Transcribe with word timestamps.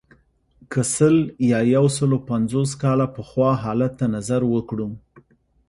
که 0.71 0.81
سل 0.95 1.17
یا 1.49 1.59
یو 1.75 1.85
سلو 1.97 2.17
پنځوس 2.29 2.71
کاله 2.81 3.07
پخوا 3.15 3.49
حالت 3.63 3.91
ته 3.99 4.05
نظر 4.15 4.41
وکړو. 4.53 4.87